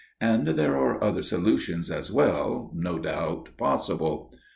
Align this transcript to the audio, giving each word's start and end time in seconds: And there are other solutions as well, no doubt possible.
And 0.19 0.47
there 0.47 0.75
are 0.79 1.03
other 1.03 1.21
solutions 1.21 1.91
as 1.91 2.11
well, 2.11 2.71
no 2.73 2.97
doubt 2.97 3.49
possible. 3.55 4.33